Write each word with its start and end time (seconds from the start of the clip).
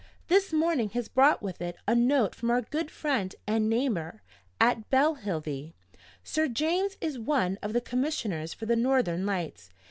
This 0.29 0.51
morning 0.51 0.89
has 0.97 1.07
brought 1.07 1.43
with 1.43 1.61
it 1.61 1.75
a 1.87 1.93
note 1.93 2.33
from 2.33 2.49
our 2.49 2.63
good 2.63 2.89
friend 2.89 3.35
and 3.45 3.69
neighbor 3.69 4.23
at 4.59 4.89
Belhelvie. 4.89 5.75
Sir 6.23 6.47
James 6.47 6.97
is 6.99 7.19
one 7.19 7.59
of 7.61 7.71
the 7.73 7.81
commissioners 7.81 8.51
for 8.51 8.65
the 8.65 8.75
Northern 8.75 9.27
Lights. 9.27 9.69